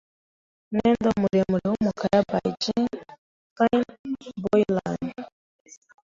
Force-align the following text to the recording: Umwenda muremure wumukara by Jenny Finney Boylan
Umwenda 0.69 1.09
muremure 1.21 1.65
wumukara 1.71 2.19
by 2.29 2.39
Jenny 2.61 2.97
Finney 3.55 4.29
Boylan 4.43 5.01